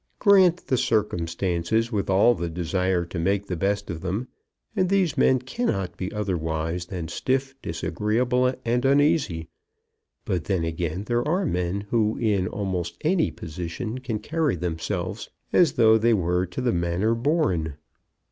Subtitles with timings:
[0.17, 4.29] Grant the circumstances, with all the desire to make the best of them,
[4.75, 9.47] and these men cannot be otherwise than stiff, disagreeable, and uneasy.
[10.25, 15.73] But then, again, there are men who in almost any position can carry themselves as
[15.73, 17.75] though they were to the manner born.